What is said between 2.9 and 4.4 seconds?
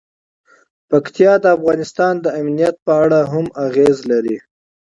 اړه هم اغېز لري.